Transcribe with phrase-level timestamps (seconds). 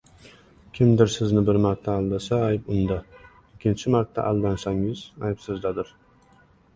[0.77, 2.97] •Kimdir sizni bir marta aldasa ayb unda.
[3.57, 5.93] Ikkinchi marta aldansangiz, ayb sizdadir.